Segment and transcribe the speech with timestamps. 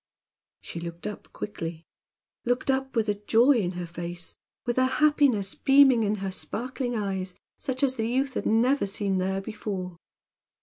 [0.61, 1.85] She looked up quickly,
[2.43, 4.35] looked up with a joy in her face,
[4.65, 9.19] with a happiness beaming in her sparkling eyes, such as the youth had never seen
[9.19, 9.97] there before.